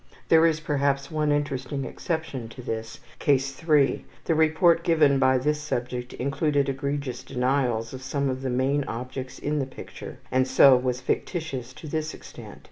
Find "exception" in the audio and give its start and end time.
1.85-2.49